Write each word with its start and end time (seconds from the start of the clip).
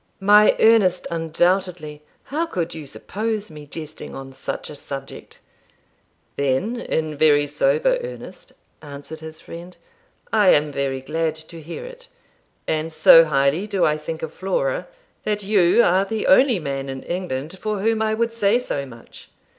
'My 0.19 0.55
earnest, 0.59 1.05
undoubtedly. 1.11 2.01
How 2.23 2.47
could 2.47 2.73
you 2.73 2.87
suppose 2.87 3.51
me 3.51 3.67
jesting 3.67 4.15
on 4.15 4.33
such 4.33 4.71
a 4.71 4.75
subject?' 4.75 5.39
'Then, 6.37 6.77
in 6.77 7.15
very 7.15 7.45
sober 7.45 7.99
earnest,' 8.01 8.51
answered 8.81 9.19
his 9.19 9.41
friend, 9.41 9.77
'I 10.33 10.49
am 10.55 10.71
very 10.71 11.01
glad 11.01 11.35
to 11.35 11.61
hear 11.61 11.85
it; 11.85 12.07
and 12.67 12.91
so 12.91 13.25
highly 13.25 13.67
do 13.67 13.85
I 13.85 13.95
think 13.95 14.23
of 14.23 14.33
Flora, 14.33 14.87
that 15.23 15.43
you 15.43 15.83
are 15.83 16.03
the 16.03 16.25
only 16.25 16.57
man 16.57 16.89
in 16.89 17.03
England 17.03 17.59
for 17.61 17.81
whom 17.81 18.01
I 18.01 18.15
would 18.15 18.33
say 18.33 18.57
so 18.57 18.87
much. 18.87 19.29